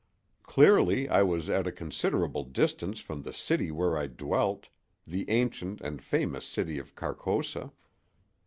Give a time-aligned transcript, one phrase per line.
[0.41, 6.01] Clearly I was at a considerable distance from the city where I dwelt—the ancient and
[6.01, 7.71] famous city of Carcosa.